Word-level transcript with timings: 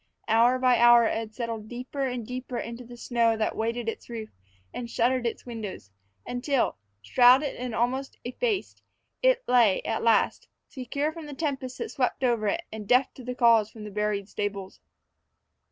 Hour 0.27 0.57
by 0.57 0.77
hour 0.79 1.03
it 1.05 1.15
had 1.15 1.35
settled 1.35 1.67
deeper 1.67 2.07
and 2.07 2.25
deeper 2.25 2.57
into 2.57 2.83
the 2.83 2.97
snow 2.97 3.37
that 3.37 3.55
weighted 3.55 3.87
its 3.87 4.09
roof 4.09 4.31
and 4.73 4.89
shuttered 4.89 5.27
its 5.27 5.45
windows, 5.45 5.91
until, 6.25 6.77
shrouded 7.03 7.55
and 7.57 7.75
almost 7.75 8.17
effaced, 8.23 8.81
it 9.21 9.43
lay, 9.47 9.79
at 9.83 10.01
last, 10.01 10.47
secure 10.67 11.11
from 11.11 11.27
the 11.27 11.35
tempest 11.35 11.77
that 11.77 11.91
swept 11.91 12.23
over 12.23 12.47
it 12.47 12.63
and 12.71 12.87
deaf 12.87 13.13
to 13.13 13.23
the 13.23 13.35
calls 13.35 13.69
from 13.69 13.83
the 13.83 13.91
buried 13.91 14.27
stables. 14.27 14.79